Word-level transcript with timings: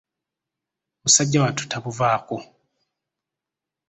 Musajja 1.03 1.39
wattu 1.43 1.69
tabuvaako! 1.69 2.35